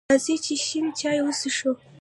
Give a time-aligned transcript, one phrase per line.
[0.09, 1.71] راځئ چې شین چای وڅښو!